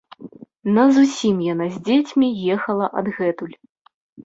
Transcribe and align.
Назусім 0.77 1.35
яна 1.53 1.67
з 1.75 1.83
дзецьмі 1.91 2.31
ехала 2.57 2.85
адгэтуль. 3.05 3.55